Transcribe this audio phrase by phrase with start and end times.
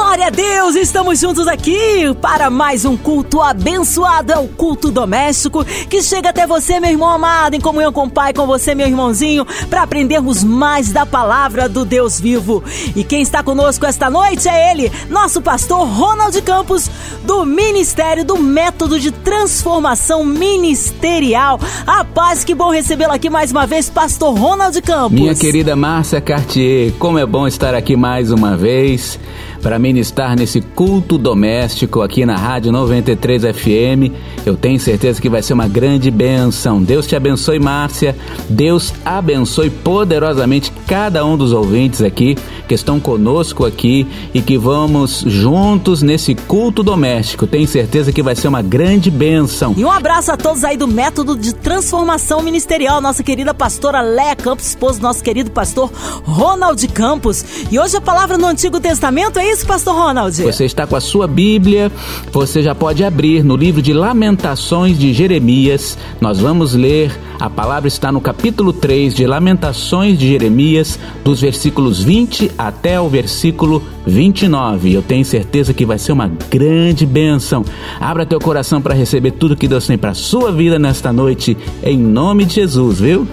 [0.00, 6.00] a Deus, estamos juntos aqui para mais um culto abençoado, é o culto doméstico que
[6.00, 9.44] chega até você, meu irmão amado, em comunhão com o Pai, com você, meu irmãozinho,
[9.68, 12.62] para aprendermos mais da palavra do Deus vivo.
[12.94, 16.88] E quem está conosco esta noite é ele, nosso pastor Ronald Campos,
[17.24, 21.58] do Ministério do Método de Transformação Ministerial.
[21.84, 25.18] A paz, que bom recebê-lo aqui mais uma vez, pastor Ronald Campos.
[25.18, 29.18] Minha querida Márcia Cartier, como é bom estar aqui mais uma vez
[29.62, 34.12] para ministrar nesse culto doméstico aqui na Rádio 93 FM.
[34.44, 36.82] Eu tenho certeza que vai ser uma grande benção.
[36.82, 38.16] Deus te abençoe, Márcia.
[38.48, 42.36] Deus abençoe poderosamente cada um dos ouvintes aqui
[42.68, 47.46] que estão conosco aqui e que vamos juntos nesse culto doméstico.
[47.46, 49.74] Tenho certeza que vai ser uma grande benção.
[49.74, 54.36] E um abraço a todos aí do Método de Transformação Ministerial, nossa querida pastora Léa
[54.36, 55.90] Campos, esposa do nosso querido pastor
[56.24, 57.42] Ronald Campos.
[57.70, 60.42] E hoje a palavra no Antigo Testamento é isso, pastor Ronald?
[60.42, 61.90] Você está com a sua Bíblia,
[62.30, 65.96] você já pode abrir no livro de Lamentações de Jeremias.
[66.20, 70.81] Nós vamos ler, a palavra está no capítulo 3 de Lamentações de Jeremias,
[71.24, 74.92] dos versículos 20 até o versículo 29.
[74.92, 77.64] Eu tenho certeza que vai ser uma grande bênção.
[78.00, 81.98] Abra teu coração para receber tudo que Deus tem para sua vida nesta noite, em
[81.98, 83.26] nome de Jesus, viu?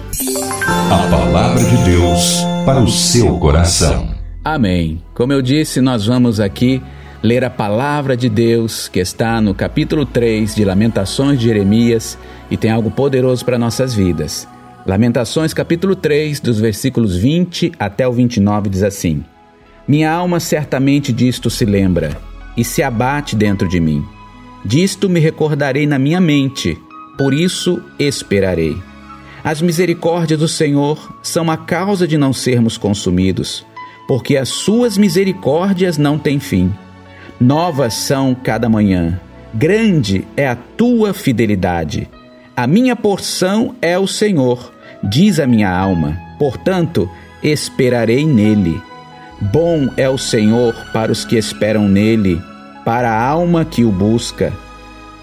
[0.90, 4.08] A palavra de Deus para o seu coração.
[4.44, 5.02] Amém.
[5.14, 6.82] Como eu disse, nós vamos aqui
[7.22, 12.18] ler a palavra de Deus que está no capítulo 3 de Lamentações de Jeremias
[12.50, 14.48] e tem algo poderoso para nossas vidas.
[14.86, 19.24] Lamentações, capítulo 3, dos versículos 20 até o 29, diz assim:
[19.86, 22.16] Minha alma certamente disto se lembra
[22.56, 24.04] e se abate dentro de mim.
[24.64, 26.76] Disto me recordarei na minha mente,
[27.16, 28.76] por isso esperarei.
[29.42, 33.64] As misericórdias do Senhor são a causa de não sermos consumidos
[34.10, 36.74] porque as suas misericórdias não têm fim.
[37.40, 39.20] Novas são cada manhã.
[39.54, 42.08] Grande é a tua fidelidade.
[42.60, 44.70] A minha porção é o Senhor,
[45.02, 46.18] diz a minha alma.
[46.38, 47.10] Portanto,
[47.42, 48.78] esperarei nele.
[49.40, 52.38] Bom é o Senhor para os que esperam nele,
[52.84, 54.52] para a alma que o busca.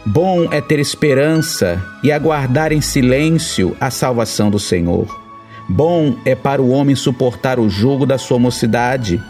[0.03, 5.05] Bom é ter esperança e aguardar em silêncio a salvação do Senhor.
[5.69, 9.21] Bom é para o homem suportar o jugo da sua mocidade.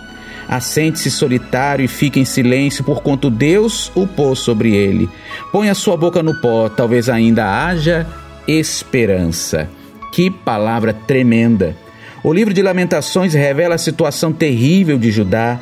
[0.48, 5.10] Assente-se solitário e fique em silêncio, porquanto Deus o pôs sobre ele.
[5.52, 8.08] Põe a sua boca no pó, talvez ainda haja
[8.48, 9.70] esperança.
[10.12, 11.76] Que palavra tremenda!
[12.24, 15.60] O livro de Lamentações revela a situação terrível de Judá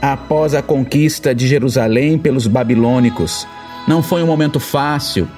[0.00, 3.46] após a conquista de Jerusalém pelos babilônicos.
[3.86, 5.28] Não foi um momento fácil,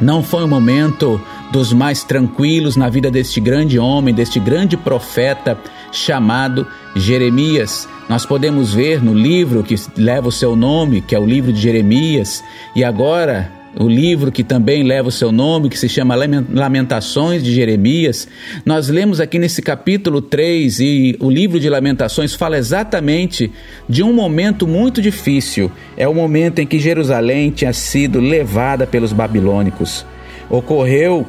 [0.00, 1.20] não foi um momento
[1.52, 5.58] dos mais tranquilos na vida deste grande homem, deste grande profeta
[5.92, 6.66] chamado
[6.96, 7.88] Jeremias.
[8.10, 11.60] Nós podemos ver no livro que leva o seu nome, que é o livro de
[11.60, 12.42] Jeremias,
[12.74, 16.16] e agora o livro que também leva o seu nome, que se chama
[16.52, 18.26] Lamentações de Jeremias,
[18.66, 23.48] nós lemos aqui nesse capítulo 3 e o livro de Lamentações fala exatamente
[23.88, 25.70] de um momento muito difícil.
[25.96, 30.04] É o momento em que Jerusalém tinha sido levada pelos babilônicos.
[30.50, 31.24] Ocorreu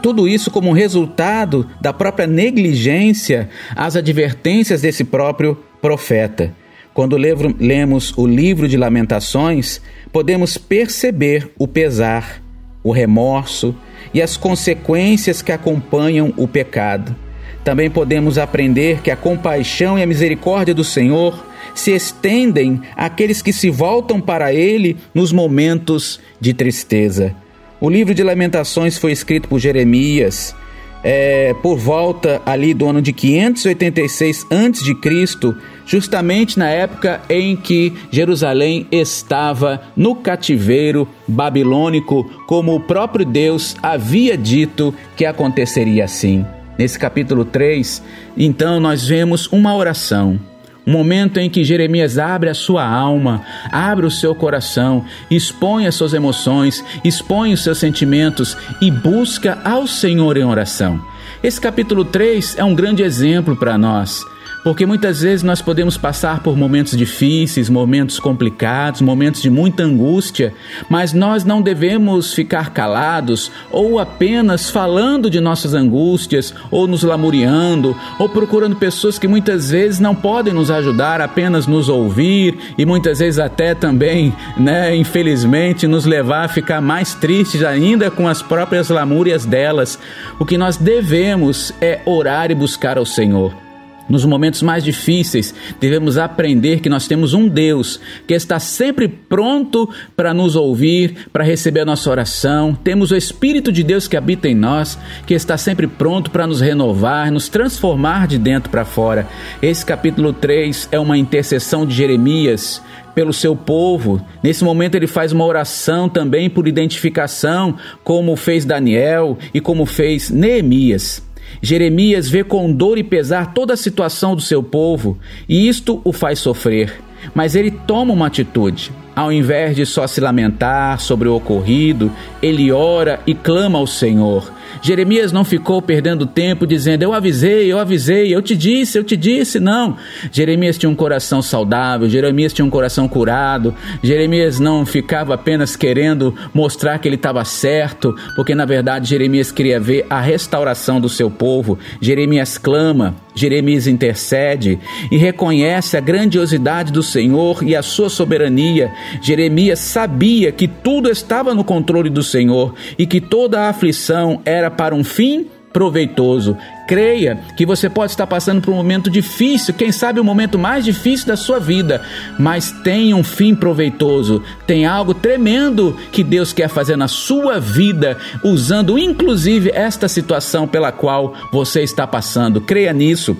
[0.00, 6.54] tudo isso como resultado da própria negligência às advertências desse próprio profeta.
[6.92, 9.80] Quando lemos o livro de Lamentações,
[10.12, 12.42] podemos perceber o pesar,
[12.82, 13.74] o remorso
[14.12, 17.14] e as consequências que acompanham o pecado.
[17.62, 23.52] Também podemos aprender que a compaixão e a misericórdia do Senhor se estendem àqueles que
[23.52, 27.34] se voltam para Ele nos momentos de tristeza.
[27.80, 30.54] O livro de Lamentações foi escrito por Jeremias
[31.02, 35.54] é, por volta ali do ano de 586 a.C.,
[35.86, 44.36] justamente na época em que Jerusalém estava no cativeiro babilônico, como o próprio Deus havia
[44.36, 46.44] dito que aconteceria assim.
[46.78, 48.02] Nesse capítulo 3,
[48.36, 50.38] então nós vemos uma oração
[50.86, 55.94] um momento em que Jeremias abre a sua alma, abre o seu coração, expõe as
[55.94, 61.04] suas emoções, expõe os seus sentimentos e busca ao Senhor em oração.
[61.42, 64.24] Esse capítulo 3 é um grande exemplo para nós,
[64.62, 70.52] porque muitas vezes nós podemos passar por momentos difíceis, momentos complicados, momentos de muita angústia,
[70.88, 77.96] mas nós não devemos ficar calados ou apenas falando de nossas angústias, ou nos lamuriando,
[78.18, 83.18] ou procurando pessoas que muitas vezes não podem nos ajudar, apenas nos ouvir e muitas
[83.18, 88.88] vezes até também, né, infelizmente, nos levar a ficar mais tristes ainda com as próprias
[88.88, 89.98] lamúrias delas.
[90.38, 93.69] O que nós devemos é orar e buscar ao Senhor.
[94.10, 99.88] Nos momentos mais difíceis, devemos aprender que nós temos um Deus que está sempre pronto
[100.16, 102.74] para nos ouvir, para receber a nossa oração.
[102.74, 106.60] Temos o Espírito de Deus que habita em nós, que está sempre pronto para nos
[106.60, 109.28] renovar, nos transformar de dentro para fora.
[109.62, 112.82] Esse capítulo 3 é uma intercessão de Jeremias
[113.14, 114.20] pelo seu povo.
[114.42, 120.30] Nesse momento ele faz uma oração também por identificação, como fez Daniel e como fez
[120.30, 121.29] Neemias.
[121.62, 125.18] Jeremias vê com dor e pesar toda a situação do seu povo
[125.48, 127.00] e isto o faz sofrer.
[127.34, 128.90] Mas ele toma uma atitude.
[129.14, 132.10] Ao invés de só se lamentar sobre o ocorrido,
[132.40, 134.50] ele ora e clama ao Senhor.
[134.82, 139.16] Jeremias não ficou perdendo tempo dizendo: Eu avisei, eu avisei, eu te disse, eu te
[139.16, 139.60] disse.
[139.60, 139.96] Não.
[140.30, 143.74] Jeremias tinha um coração saudável, Jeremias tinha um coração curado.
[144.02, 149.80] Jeremias não ficava apenas querendo mostrar que ele estava certo, porque na verdade Jeremias queria
[149.80, 151.78] ver a restauração do seu povo.
[152.00, 154.78] Jeremias clama, Jeremias intercede
[155.10, 158.92] e reconhece a grandiosidade do Senhor e a sua soberania.
[159.22, 164.59] Jeremias sabia que tudo estava no controle do Senhor e que toda a aflição era
[164.68, 166.56] para um fim proveitoso.
[166.86, 170.84] Creia que você pode estar passando por um momento difícil, quem sabe o momento mais
[170.84, 172.02] difícil da sua vida,
[172.38, 178.18] mas tem um fim proveitoso, tem algo tremendo que Deus quer fazer na sua vida,
[178.42, 182.60] usando inclusive esta situação pela qual você está passando.
[182.60, 183.36] Creia nisso.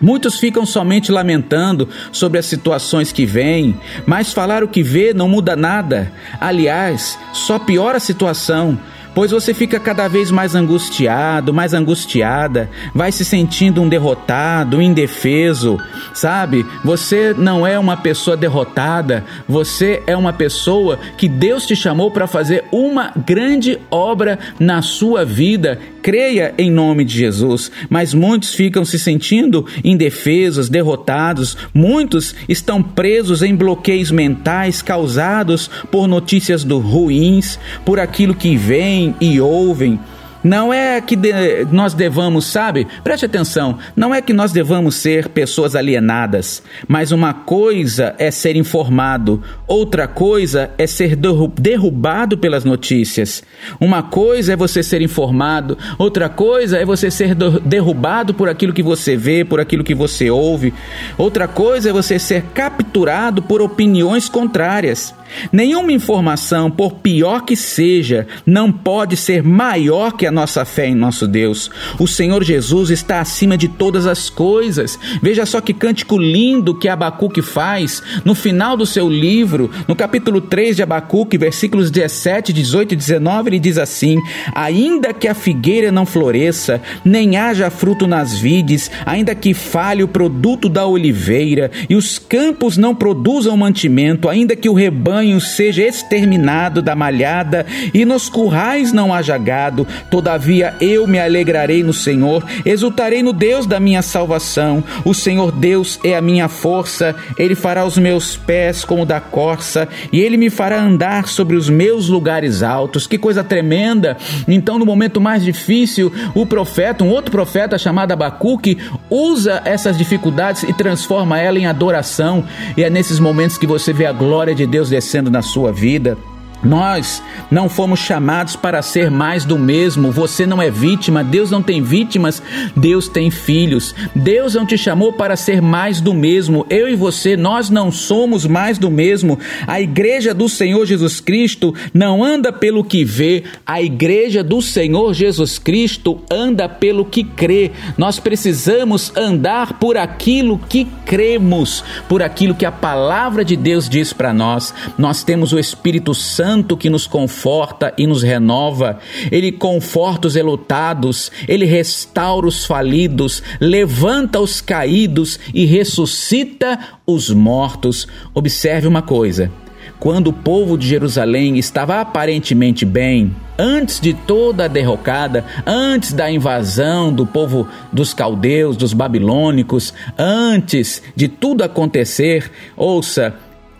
[0.00, 5.28] Muitos ficam somente lamentando sobre as situações que vêm, mas falar o que vê não
[5.28, 6.12] muda nada.
[6.40, 8.78] Aliás, só piora a situação
[9.14, 14.82] pois você fica cada vez mais angustiado, mais angustiada, vai se sentindo um derrotado, um
[14.82, 15.78] indefeso,
[16.14, 16.64] sabe?
[16.84, 22.26] Você não é uma pessoa derrotada, você é uma pessoa que Deus te chamou para
[22.26, 25.78] fazer uma grande obra na sua vida.
[26.02, 33.42] Creia em nome de Jesus, mas muitos ficam se sentindo indefesos, derrotados, muitos estão presos
[33.42, 39.98] em bloqueios mentais causados por notícias do ruins, por aquilo que vem e ouvem
[40.42, 41.32] não é que de,
[41.70, 42.86] nós devamos, sabe?
[43.02, 48.56] Preste atenção, não é que nós devamos ser pessoas alienadas, mas uma coisa é ser
[48.56, 53.42] informado, outra coisa é ser derrubado pelas notícias.
[53.80, 58.82] Uma coisa é você ser informado, outra coisa é você ser derrubado por aquilo que
[58.82, 60.72] você vê, por aquilo que você ouve.
[61.16, 65.14] Outra coisa é você ser capturado por opiniões contrárias.
[65.52, 70.94] Nenhuma informação, por pior que seja, não pode ser maior que a nossa fé em
[70.94, 71.70] nosso Deus.
[71.98, 74.98] O Senhor Jesus está acima de todas as coisas.
[75.22, 80.40] Veja só que cântico lindo que Abacuque faz no final do seu livro, no capítulo
[80.40, 84.18] 3 de Abacuque, versículos 17, 18 e 19, ele diz assim:
[84.54, 90.08] Ainda que a figueira não floresça, nem haja fruto nas vides, ainda que falhe o
[90.08, 96.82] produto da oliveira, e os campos não produzam mantimento, ainda que o rebanho seja exterminado
[96.82, 99.86] da malhada, e nos currais não haja gado,
[100.18, 104.82] Todavia eu me alegrarei no Senhor, exultarei no Deus da minha salvação.
[105.04, 109.88] O Senhor Deus é a minha força, ele fará os meus pés como da corça,
[110.12, 113.06] e ele me fará andar sobre os meus lugares altos.
[113.06, 114.16] Que coisa tremenda!
[114.48, 118.76] Então, no momento mais difícil, o profeta, um outro profeta chamado Abacuque,
[119.08, 122.44] usa essas dificuldades e transforma ela em adoração.
[122.76, 126.18] E é nesses momentos que você vê a glória de Deus descendo na sua vida.
[126.62, 130.10] Nós não fomos chamados para ser mais do mesmo.
[130.10, 132.42] Você não é vítima, Deus não tem vítimas,
[132.76, 133.94] Deus tem filhos.
[134.14, 136.66] Deus não te chamou para ser mais do mesmo.
[136.68, 139.38] Eu e você, nós não somos mais do mesmo.
[139.66, 145.14] A igreja do Senhor Jesus Cristo não anda pelo que vê, a igreja do Senhor
[145.14, 147.70] Jesus Cristo anda pelo que crê.
[147.96, 154.12] Nós precisamos andar por aquilo que cremos, por aquilo que a palavra de Deus diz
[154.12, 154.74] para nós.
[154.96, 159.00] Nós temos o Espírito Santo Santo que nos conforta e nos renova.
[159.30, 168.08] Ele conforta os elutados, ele restaura os falidos, levanta os caídos e ressuscita os mortos.
[168.32, 169.52] Observe uma coisa:
[170.00, 176.30] quando o povo de Jerusalém estava aparentemente bem, antes de toda a derrocada, antes da
[176.30, 183.34] invasão do povo dos caldeus, dos babilônicos, antes de tudo acontecer, ouça,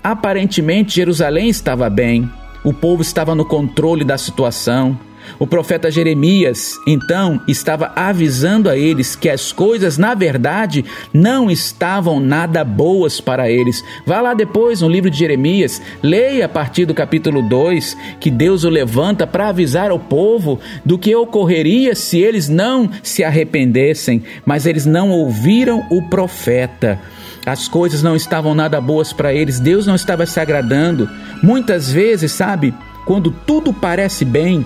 [0.05, 2.31] aparentemente Jerusalém estava bem,
[2.69, 4.99] o povo estava no controle da situação,
[5.39, 12.21] o profeta Jeremias, então, estava avisando a eles que as coisas, na verdade, não estavam
[12.21, 13.83] nada boas para eles.
[14.05, 18.65] Vá lá depois no livro de Jeremias, leia a partir do capítulo 2 que Deus
[18.65, 24.67] o levanta para avisar ao povo do que ocorreria se eles não se arrependessem, mas
[24.67, 27.01] eles não ouviram o profeta.
[27.49, 31.09] As coisas não estavam nada boas para eles, Deus não estava se agradando.
[31.43, 32.75] Muitas vezes, sabe,
[33.07, 34.65] quando tudo parece bem,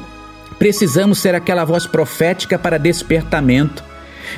[0.63, 3.83] Precisamos ser aquela voz profética para despertamento.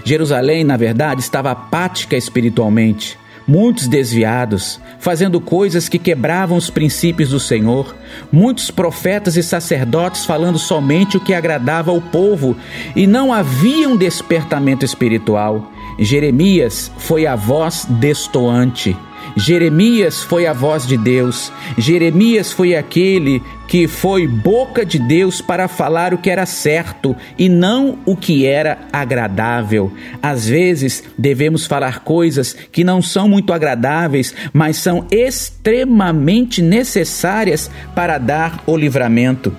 [0.04, 7.38] Jerusalém, na verdade, estava apática espiritualmente, muitos desviados, fazendo coisas que quebravam os princípios do
[7.38, 7.94] Senhor,
[8.32, 12.56] muitos profetas e sacerdotes falando somente o que agradava ao povo,
[12.96, 15.73] e não havia um despertamento espiritual.
[15.98, 18.96] Jeremias foi a voz destoante.
[19.36, 21.50] Jeremias foi a voz de Deus.
[21.76, 27.48] Jeremias foi aquele que foi boca de Deus para falar o que era certo e
[27.48, 29.92] não o que era agradável.
[30.22, 38.18] Às vezes devemos falar coisas que não são muito agradáveis, mas são extremamente necessárias para
[38.18, 39.56] dar o livramento.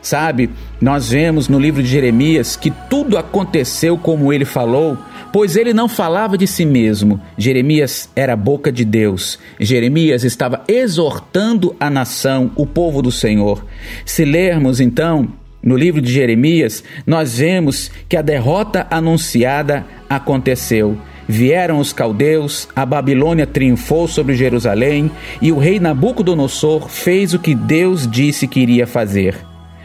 [0.00, 0.50] Sabe,
[0.80, 4.96] nós vemos no livro de Jeremias que tudo aconteceu como ele falou,
[5.32, 7.20] pois ele não falava de si mesmo.
[7.36, 9.38] Jeremias era a boca de Deus.
[9.60, 13.64] Jeremias estava exortando a nação, o povo do Senhor.
[14.04, 15.28] Se lermos então
[15.62, 20.96] no livro de Jeremias, nós vemos que a derrota anunciada aconteceu.
[21.28, 25.10] Vieram os caldeus, a Babilônia triunfou sobre Jerusalém
[25.42, 29.36] e o rei Nabucodonosor fez o que Deus disse que iria fazer.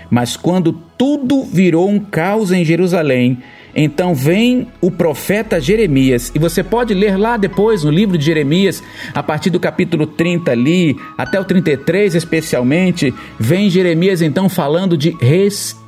[0.07, 3.39] Mas quando tudo virou um caos em Jerusalém,
[3.75, 8.83] então vem o profeta Jeremias, e você pode ler lá depois no livro de Jeremias,
[9.13, 15.11] a partir do capítulo 30 ali, até o 33 especialmente, vem Jeremias então falando de
[15.19, 15.80] restauração.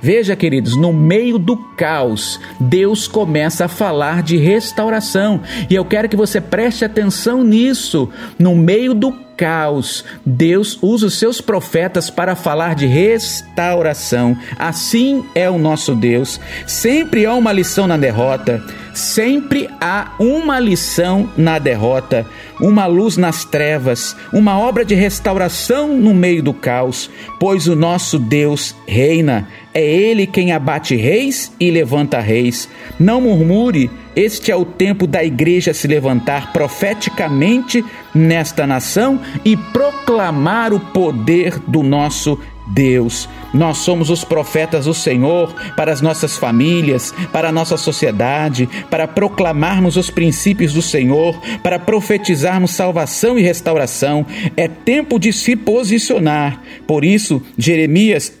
[0.00, 6.08] Veja, queridos, no meio do caos, Deus começa a falar de restauração, e eu quero
[6.08, 8.08] que você preste atenção nisso.
[8.38, 14.36] No meio do caos, Deus usa os seus profetas para falar de restauração.
[14.58, 16.38] Assim é o nosso Deus.
[16.66, 18.62] Sempre há uma lição na derrota.
[19.00, 22.26] Sempre há uma lição na derrota,
[22.60, 28.18] uma luz nas trevas, uma obra de restauração no meio do caos, pois o nosso
[28.18, 29.48] Deus reina.
[29.72, 32.68] É Ele quem abate reis e levanta reis.
[32.98, 37.82] Não murmure, este é o tempo da igreja se levantar profeticamente
[38.14, 42.38] nesta nação e proclamar o poder do nosso
[42.70, 43.28] Deus.
[43.52, 49.08] Nós somos os profetas do Senhor para as nossas famílias, para a nossa sociedade, para
[49.08, 54.24] proclamarmos os princípios do Senhor, para profetizarmos salvação e restauração.
[54.56, 56.62] É tempo de se posicionar.
[56.86, 58.39] Por isso, Jeremias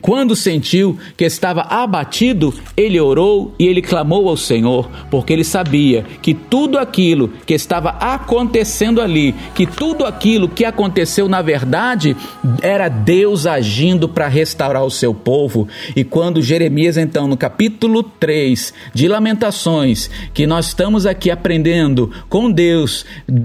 [0.00, 6.04] quando sentiu que estava abatido, ele orou e ele clamou ao Senhor, porque ele sabia
[6.22, 12.16] que tudo aquilo que estava acontecendo ali, que tudo aquilo que aconteceu na verdade,
[12.62, 15.68] era Deus agindo para restaurar o seu povo.
[15.94, 22.50] E quando Jeremias, então, no capítulo 3 de Lamentações, que nós estamos aqui aprendendo com
[22.50, 23.04] Deus,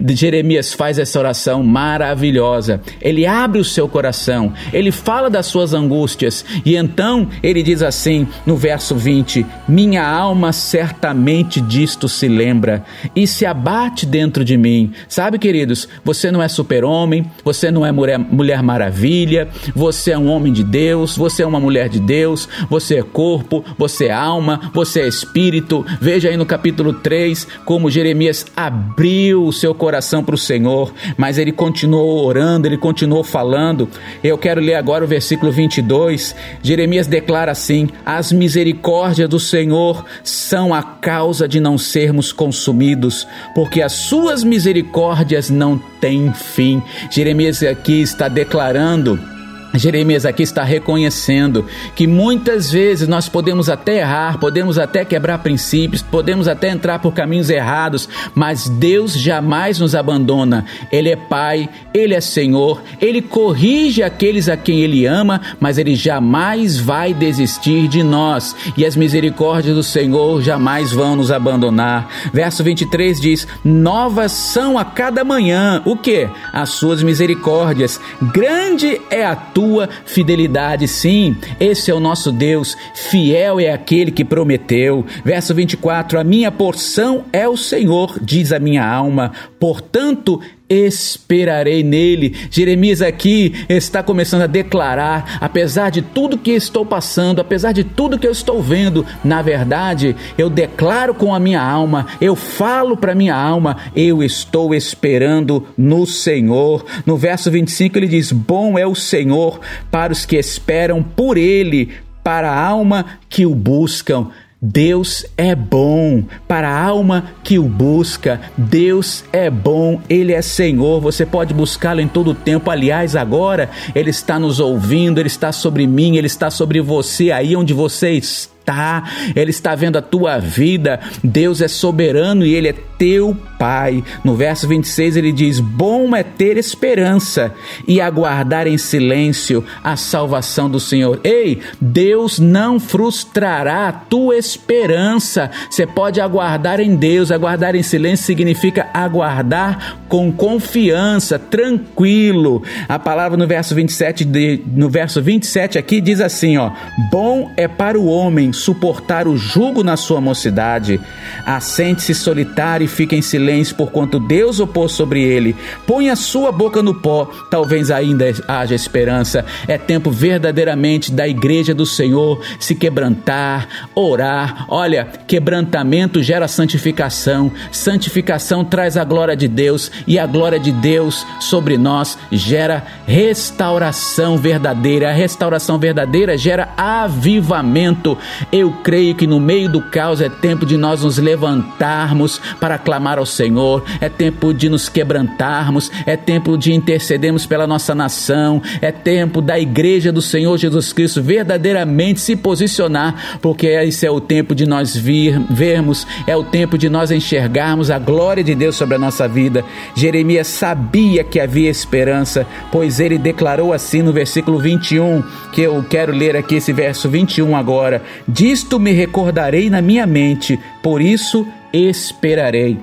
[0.10, 2.82] Jeremias faz essa oração maravilhosa.
[3.02, 6.35] Ele abre o seu coração, ele fala das suas angústias
[6.66, 12.84] e então ele diz assim no verso 20: Minha alma certamente disto se lembra
[13.16, 14.92] e se abate dentro de mim.
[15.08, 20.28] Sabe, queridos, você não é super-homem, você não é mulher, mulher maravilha, você é um
[20.28, 24.72] homem de Deus, você é uma mulher de Deus, você é corpo, você é alma,
[24.74, 25.86] você é espírito.
[26.02, 31.38] Veja aí no capítulo 3 como Jeremias abriu o seu coração para o Senhor, mas
[31.38, 33.88] ele continuou orando, ele continuou falando.
[34.24, 36.25] Eu quero ler agora o versículo 22
[36.64, 43.82] Jeremias declara assim: As misericórdias do Senhor são a causa de não sermos consumidos, porque
[43.82, 46.82] as suas misericórdias não têm fim.
[47.12, 49.35] Jeremias aqui está declarando
[49.78, 51.66] Jeremias aqui está reconhecendo
[51.96, 57.14] que muitas vezes nós podemos até errar, podemos até quebrar princípios, podemos até entrar por
[57.14, 60.66] caminhos errados, mas Deus jamais nos abandona.
[60.92, 65.96] Ele é Pai, Ele é Senhor, Ele corrige aqueles a quem Ele ama, mas Ele
[65.96, 72.08] jamais vai desistir de nós e as misericórdias do Senhor jamais vão nos abandonar.
[72.34, 76.28] Verso 23 diz: Novas são a cada manhã, o que?
[76.54, 78.00] As suas misericórdias.
[78.34, 80.88] Grande é a tua tua fidelidade.
[80.88, 85.04] Sim, esse é o nosso Deus, fiel é aquele que prometeu.
[85.24, 92.36] Verso 24: A minha porção é o Senhor, diz a minha alma, portanto esperarei nele.
[92.50, 98.18] Jeremias aqui está começando a declarar: apesar de tudo que estou passando, apesar de tudo
[98.18, 103.16] que eu estou vendo, na verdade, eu declaro com a minha alma, eu falo para
[103.16, 106.86] minha alma, eu estou esperando no Senhor.
[107.06, 109.60] No verso 25 ele diz: Bom é o Senhor
[109.92, 111.92] para os que esperam por ele,
[112.24, 114.30] para a alma que o buscam.
[114.68, 118.42] Deus é bom para a alma que o busca.
[118.58, 121.00] Deus é bom, Ele é Senhor.
[121.02, 122.72] Você pode buscá-lo em todo o tempo.
[122.72, 127.56] Aliás, agora Ele está nos ouvindo, Ele está sobre mim, Ele está sobre você, aí
[127.56, 129.04] onde você está está,
[129.36, 131.00] Ele está vendo a tua vida.
[131.24, 134.04] Deus é soberano e Ele é teu Pai.
[134.24, 137.54] No verso 26 ele diz: Bom é ter esperança
[137.88, 141.20] e aguardar em silêncio a salvação do Senhor.
[141.24, 145.50] Ei, Deus não frustrará a tua esperança.
[145.70, 147.32] Você pode aguardar em Deus.
[147.32, 152.62] Aguardar em silêncio significa aguardar com confiança, tranquilo.
[152.90, 156.72] A palavra no verso 27 de, no verso 27 aqui diz assim, ó:
[157.10, 161.00] Bom é para o homem suportar o jugo na sua mocidade.
[161.46, 165.56] Assente-se solitário e fique em silêncio, porquanto Deus opôs sobre ele.
[165.86, 169.46] Põe a sua boca no pó, talvez ainda haja esperança.
[169.68, 174.66] É tempo verdadeiramente da igreja do Senhor se quebrantar, orar.
[174.70, 181.26] Olha, quebrantamento gera santificação, santificação traz a glória de Deus e a glória de Deus
[181.40, 185.10] sobre nós gera restauração verdadeira.
[185.10, 188.18] A restauração verdadeira gera avivamento.
[188.52, 193.18] Eu creio que no meio do caos é tempo de nós nos levantarmos para clamar
[193.18, 198.92] ao Senhor, é tempo de nos quebrantarmos, é tempo de intercedermos pela nossa nação, é
[198.92, 204.56] tempo da igreja do Senhor Jesus Cristo verdadeiramente se posicionar, porque esse é o tempo
[204.56, 208.96] de nós vir, vermos, é o tempo de nós enxergarmos a glória de Deus sobre
[208.96, 209.64] a nossa vida.
[209.96, 216.14] Jeremias sabia que havia esperança, pois ele declarou assim no versículo 21, que eu quero
[216.14, 218.02] ler aqui esse verso 21 agora.
[218.36, 222.78] Disto me recordarei na minha mente, por isso esperarei.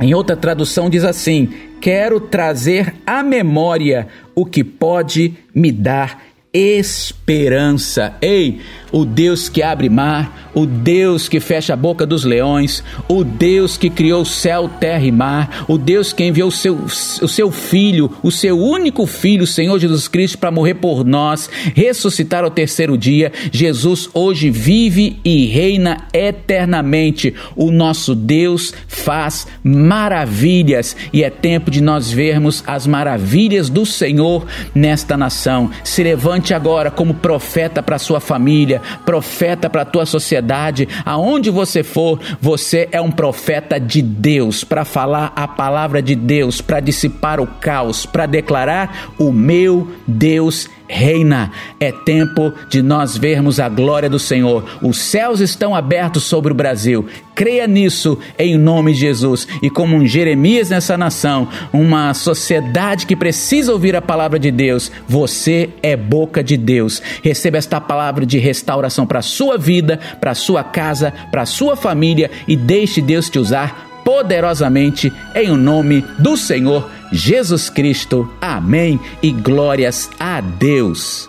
[0.00, 8.14] Em outra tradução diz assim: Quero trazer à memória o que pode me dar esperança.
[8.20, 8.60] Ei,
[8.92, 13.78] o Deus que abre mar, o Deus que fecha a boca dos leões, o Deus
[13.78, 18.14] que criou céu, terra e mar, o Deus que enviou o seu, o seu Filho,
[18.22, 22.98] o seu único Filho, o Senhor Jesus Cristo, para morrer por nós, ressuscitar ao terceiro
[22.98, 23.32] dia.
[23.50, 27.34] Jesus hoje vive e reina eternamente.
[27.56, 34.46] O nosso Deus faz maravilhas e é tempo de nós vermos as maravilhas do Senhor
[34.74, 35.70] nesta nação.
[35.82, 41.82] Se levante agora como profeta para sua família, profeta para a tua sociedade, aonde você
[41.82, 47.38] for, você é um profeta de Deus para falar a palavra de Deus, para dissipar
[47.38, 51.50] o caos, para declarar o meu Deus reina.
[51.80, 54.64] É tempo de nós vermos a glória do Senhor.
[54.82, 57.06] Os céus estão abertos sobre o Brasil.
[57.34, 59.48] Creia nisso em nome de Jesus.
[59.62, 64.92] E como um Jeremias nessa nação, uma sociedade que precisa ouvir a palavra de Deus,
[65.08, 67.02] você é boca de Deus.
[67.22, 71.46] Receba esta palavra de restauração para a sua vida, para a sua casa, para a
[71.46, 78.30] sua família e deixe Deus te usar poderosamente em o nome do Senhor Jesus Cristo.
[78.40, 81.28] Amém e glórias a Deus.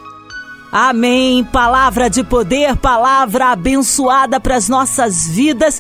[0.72, 1.44] Amém.
[1.44, 5.80] Palavra de poder, palavra abençoada para as nossas vidas.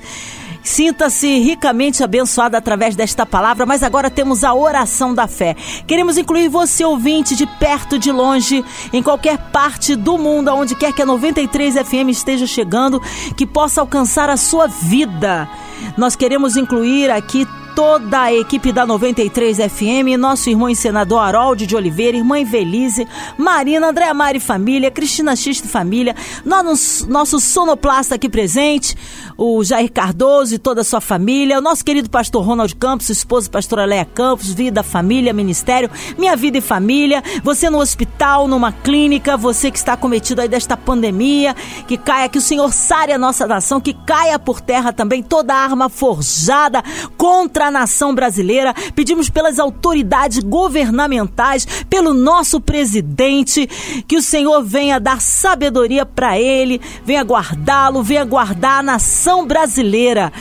[0.63, 5.55] Sinta-se ricamente abençoado através desta palavra, mas agora temos a oração da fé.
[5.85, 10.93] Queremos incluir você, ouvinte, de perto, de longe, em qualquer parte do mundo, aonde quer
[10.93, 13.01] que a 93 FM esteja chegando,
[13.35, 15.49] que possa alcançar a sua vida.
[15.97, 21.65] Nós queremos incluir aqui toda a equipe da 93 FM, nosso irmão e senador Harold
[21.65, 23.07] de Oliveira, irmã Evelise,
[23.37, 28.95] Marina, Andréa Mari Família, Cristina Xista Família, nosso, nosso sonoplasta aqui presente,
[29.35, 33.49] o Jair Cardoso e toda a sua família, o nosso querido pastor Ronald Campos, esposa
[33.49, 39.35] pastora Leia Campos, vida, família, ministério, minha vida e família, você no hospital, numa clínica,
[39.35, 41.55] você que está cometido aí desta pandemia,
[41.87, 45.55] que caia, que o Senhor sare a nossa nação, que caia por terra também toda
[45.55, 46.83] arma forjada
[47.17, 48.73] contra a nação brasileira.
[48.95, 53.67] Pedimos pelas autoridades governamentais, pelo nosso presidente,
[54.07, 60.31] que o Senhor venha dar sabedoria para ele, venha guardá-lo, venha guardar a nação brasileira.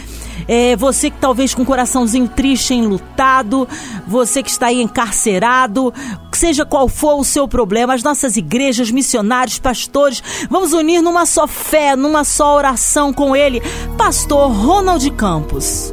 [0.48, 3.68] É, você que talvez com o coraçãozinho triste, enlutado,
[4.06, 5.92] você que está aí encarcerado,
[6.32, 11.46] seja qual for o seu problema, as nossas igrejas, missionários, pastores, vamos unir numa só
[11.46, 13.62] fé, numa só oração com ele,
[13.96, 15.92] Pastor Ronald Campos.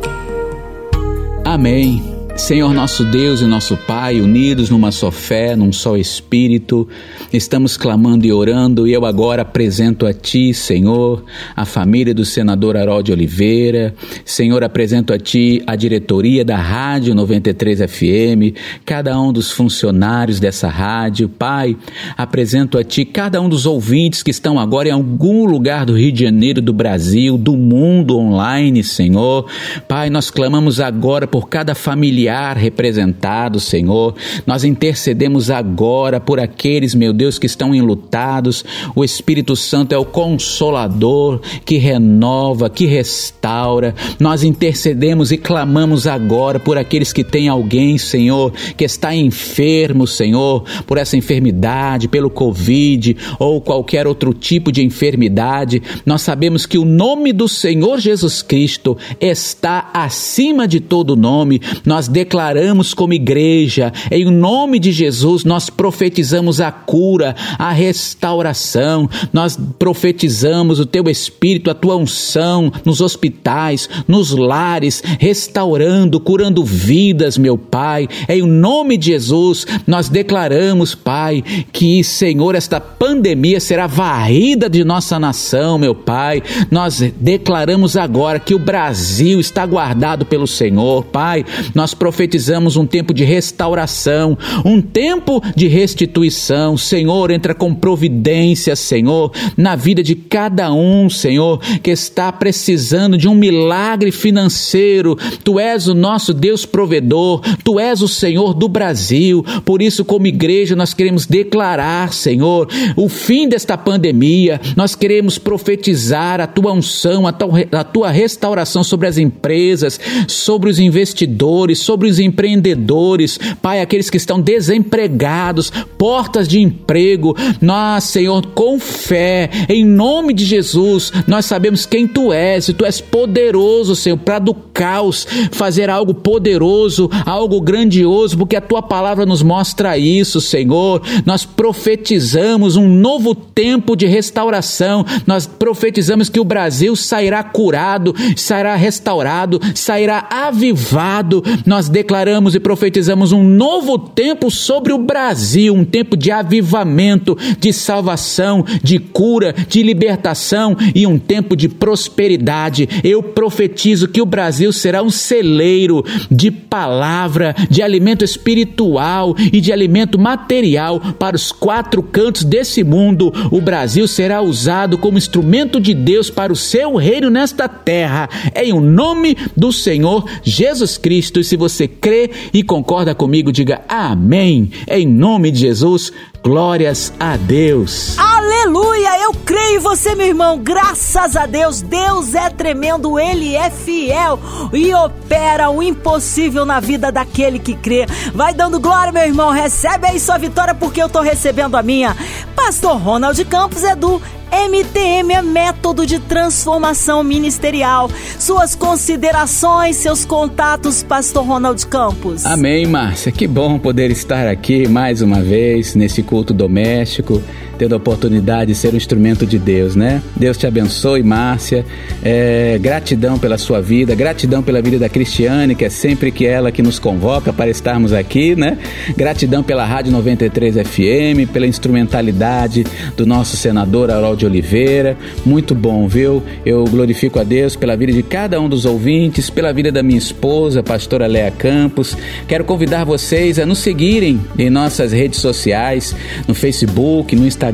[1.49, 2.08] Amém.
[2.39, 6.87] Senhor nosso Deus e nosso Pai, unidos numa só fé, num só Espírito,
[7.33, 11.23] estamos clamando e orando, e eu agora apresento a Ti, Senhor,
[11.55, 13.93] a família do senador Harold Oliveira,
[14.25, 20.69] Senhor, apresento a Ti a diretoria da Rádio 93 FM, cada um dos funcionários dessa
[20.69, 21.77] rádio, Pai,
[22.17, 26.11] apresento a Ti cada um dos ouvintes que estão agora em algum lugar do Rio
[26.11, 29.45] de Janeiro, do Brasil, do mundo online, Senhor,
[29.87, 34.15] Pai, nós clamamos agora por cada familiar familiar representado, Senhor.
[34.45, 38.63] Nós intercedemos agora por aqueles, meu Deus, que estão enlutados.
[38.95, 43.95] O Espírito Santo é o consolador que renova, que restaura.
[44.19, 50.63] Nós intercedemos e clamamos agora por aqueles que têm alguém, Senhor, que está enfermo, Senhor,
[50.85, 55.81] por essa enfermidade, pelo Covid ou qualquer outro tipo de enfermidade.
[56.05, 61.61] Nós sabemos que o nome do Senhor Jesus Cristo está acima de todo nome.
[61.85, 69.57] Nós declaramos como igreja, em nome de Jesus, nós profetizamos a cura, a restauração, nós
[69.77, 77.57] profetizamos o teu espírito, a tua unção nos hospitais, nos lares, restaurando, curando vidas, meu
[77.57, 78.05] Pai.
[78.27, 85.17] Em nome de Jesus, nós declaramos, Pai, que, Senhor, esta pandemia será varrida de nossa
[85.17, 86.43] nação, meu Pai.
[86.69, 91.45] Nós declaramos agora que o Brasil está guardado pelo Senhor, Pai.
[91.73, 96.77] Nós profetizamos um tempo de restauração, um tempo de restituição.
[96.77, 103.27] Senhor, entra com providência, Senhor, na vida de cada um, Senhor, que está precisando de
[103.27, 105.17] um milagre financeiro.
[105.43, 109.43] Tu és o nosso Deus provedor, tu és o Senhor do Brasil.
[109.65, 114.61] Por isso, como igreja, nós queremos declarar, Senhor, o fim desta pandemia.
[114.75, 121.79] Nós queremos profetizar a tua unção, a tua, restauração sobre as empresas, sobre os investidores,
[121.89, 127.35] sobre os empreendedores, Pai, aqueles que estão desempregados, portas de emprego.
[127.59, 132.85] Nós, Senhor, com fé, em nome de Jesus, nós sabemos quem Tu és e Tu
[132.85, 139.25] és poderoso, Senhor, para do caos fazer algo poderoso, algo grandioso, porque a Tua palavra
[139.25, 141.01] nos mostra isso, Senhor.
[141.25, 148.75] Nós profetizamos um novo tempo de restauração, nós profetizamos que o Brasil sairá curado, sairá
[148.75, 151.43] restaurado, sairá avivado.
[151.65, 157.71] Nós declaramos e profetizamos um novo tempo sobre o Brasil, um tempo de avivamento, de
[157.71, 162.89] salvação, de cura, de libertação e um tempo de prosperidade.
[163.03, 169.71] Eu profetizo que o Brasil será um celeiro de palavra, de alimento espiritual e de
[169.71, 173.31] alimento material para os quatro cantos desse mundo.
[173.51, 178.27] O Brasil será usado como instrumento de Deus para o seu reino nesta terra.
[178.55, 181.39] Em o nome do Senhor Jesus Cristo.
[181.39, 184.71] E se você você crê e concorda comigo, diga amém.
[184.87, 186.11] Em nome de Jesus,
[186.43, 188.17] glórias a Deus.
[188.17, 189.19] Aleluia!
[189.21, 190.57] Eu creio em você, meu irmão.
[190.57, 194.39] Graças a Deus, Deus é tremendo, Ele é fiel
[194.73, 198.05] e opera o impossível na vida daquele que crê.
[198.33, 199.51] Vai dando glória, meu irmão.
[199.51, 202.15] Recebe aí sua vitória, porque eu tô recebendo a minha.
[202.55, 208.09] Pastor Ronald Campos Edu MTM é método de transformação ministerial.
[208.37, 212.45] Suas considerações, seus contatos, Pastor Ronald Campos.
[212.45, 213.31] Amém, Márcia.
[213.31, 217.41] Que bom poder estar aqui mais uma vez nesse culto doméstico
[217.79, 220.21] tendo a oportunidade de ser um instrumento de Deus, né?
[220.35, 221.85] Deus te abençoe, Márcia.
[222.21, 226.73] É, gratidão pela sua vida, gratidão pela vida da Cristiane, que é sempre que ela
[226.73, 228.77] que nos convoca para estarmos aqui, né?
[229.15, 235.17] Gratidão pela Rádio 93 FM, pela instrumentalidade do nosso senador Harold Oliveira.
[235.45, 236.43] Muito bom, viu?
[236.65, 240.19] Eu glorifico a Deus pela vida de cada um dos ouvintes, pela vida da minha
[240.19, 242.17] esposa, pastora Lea Campos.
[242.45, 246.13] Quero convidar vocês a nos seguirem em nossas redes sociais,
[246.45, 247.68] no Facebook, no Instagram.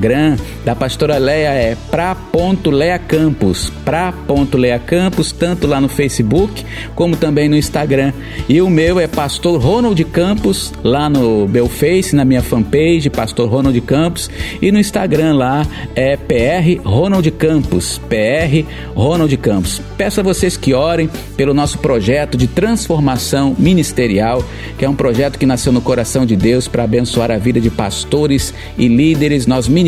[0.65, 8.11] Da pastora Lea é pra.leacampos, pra.leacampos, tanto lá no Facebook como também no Instagram.
[8.49, 13.79] E o meu é pastor Ronald Campos, lá no Belface, na minha fanpage, pastor Ronald
[13.81, 14.29] Campos,
[14.61, 19.81] e no Instagram lá é PR Ronald Campos, PR Ronald Campos.
[19.97, 24.43] Peço a vocês que orem pelo nosso projeto de transformação ministerial,
[24.77, 27.69] que é um projeto que nasceu no coração de Deus para abençoar a vida de
[27.69, 29.47] pastores e líderes.
[29.47, 29.84] Nós ministramos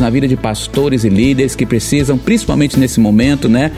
[0.00, 3.70] na vida de pastores e líderes que precisam, principalmente nesse momento, né,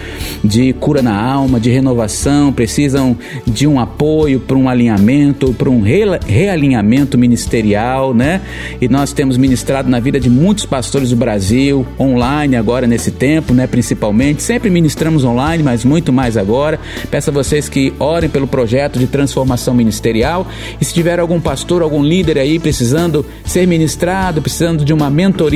[0.43, 5.81] de cura na alma, de renovação, precisam de um apoio para um alinhamento, para um
[5.81, 8.41] realinhamento ministerial, né?
[8.81, 13.55] E nós temos ministrado na vida de muitos pastores do Brasil, online agora nesse tempo,
[13.55, 14.43] né, principalmente.
[14.43, 16.79] Sempre ministramos online, mas muito mais agora.
[17.11, 20.47] Peço a vocês que orem pelo projeto de transformação ministerial.
[20.81, 25.56] E se tiver algum pastor, algum líder aí precisando ser ministrado, precisando de uma mentoria,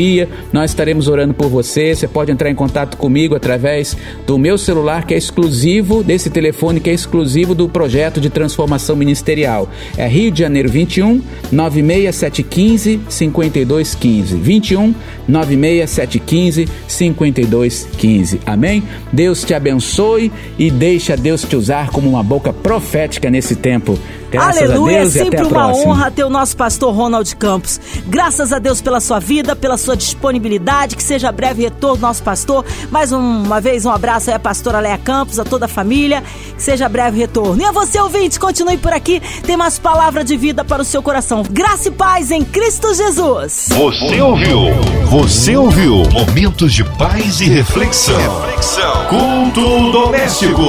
[0.52, 1.94] nós estaremos orando por você.
[1.94, 6.80] Você pode entrar em contato comigo através do meu celular, que é exclusivo desse telefone,
[6.80, 9.68] que é exclusivo do projeto de transformação ministerial.
[9.96, 14.36] É Rio de Janeiro 21 96715 5215.
[14.36, 14.94] 21
[15.28, 18.40] 96715 5215.
[18.46, 18.82] Amém?
[19.12, 23.98] Deus te abençoe e deixa Deus te usar como uma boca profética nesse tempo.
[24.30, 27.80] Graças Aleluia, a Deus é sempre uma honra ter o nosso pastor Ronald Campos.
[28.06, 32.64] Graças a Deus pela sua vida, pela sua disponibilidade, que seja breve retorno nosso pastor.
[32.90, 36.22] Mais uma vez um abraço aí à pastora Leia Campos, a toda a família,
[36.56, 37.60] que seja breve retorno.
[37.60, 41.02] E a você ouvinte, continue por aqui, tem mais palavra de vida para o seu
[41.02, 41.42] coração.
[41.50, 43.68] Graça e paz em Cristo Jesus.
[43.70, 44.60] Você ouviu?
[45.06, 46.02] Você ouviu?
[46.12, 48.16] Momentos de paz e reflexão.
[48.42, 49.06] reflexão.
[49.06, 50.62] Culto doméstico.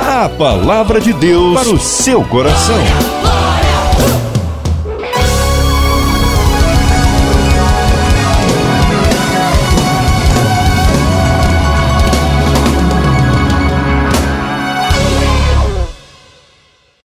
[0.00, 3.01] A palavra de Deus para o seu coração.
[3.04, 3.41] Oh!